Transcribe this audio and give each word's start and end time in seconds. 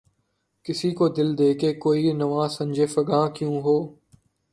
کسی 0.65 0.89
کو 0.97 1.05
دے 1.39 1.49
کے 1.59 1.69
دل‘ 1.73 1.79
کوئی 1.79 2.11
نوا 2.21 2.43
سنجِ 2.57 2.77
فغاں 2.93 3.27
کیوں 3.35 3.55
ہو؟ 3.61 3.77